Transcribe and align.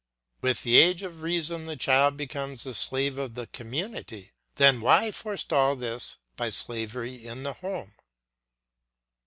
With 0.41 0.63
the 0.63 0.77
age 0.77 1.03
of 1.03 1.21
reason 1.21 1.67
the 1.67 1.77
child 1.77 2.17
becomes 2.17 2.63
the 2.63 2.73
slave 2.73 3.19
of 3.19 3.35
the 3.35 3.45
community; 3.45 4.31
then 4.55 4.81
why 4.81 5.11
forestall 5.11 5.75
this 5.75 6.17
by 6.35 6.49
slavery 6.49 7.23
in 7.27 7.43
the 7.43 7.53
home? 7.53 7.93